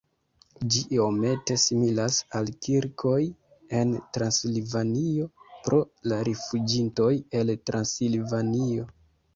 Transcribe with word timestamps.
Ĝi 0.75 0.79
iomete 0.95 1.57
similas 1.63 2.17
al 2.39 2.49
kirkoj 2.67 3.19
en 3.83 3.93
Transilvanio 4.17 5.29
pro 5.69 5.85
la 6.11 6.23
rifuĝintoj 6.33 7.13
el 7.43 7.59
Transilvanio. 7.71 8.95